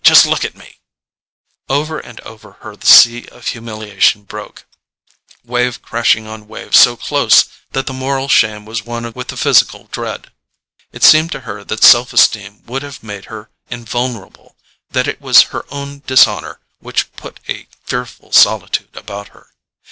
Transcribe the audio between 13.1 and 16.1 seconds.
her invulnerable—that it was her own